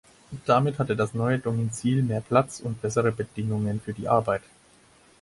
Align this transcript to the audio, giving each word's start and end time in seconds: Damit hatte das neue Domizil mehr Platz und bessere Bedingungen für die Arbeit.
Damit 0.47 0.79
hatte 0.79 0.95
das 0.95 1.13
neue 1.13 1.37
Domizil 1.37 2.01
mehr 2.01 2.21
Platz 2.21 2.59
und 2.59 2.81
bessere 2.81 3.11
Bedingungen 3.11 3.79
für 3.79 3.93
die 3.93 4.09
Arbeit. 4.09 4.41